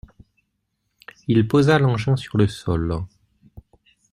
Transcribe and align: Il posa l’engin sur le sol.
Il 1.27 1.47
posa 1.47 1.77
l’engin 1.77 2.15
sur 2.15 2.35
le 2.35 2.47
sol. 2.47 3.05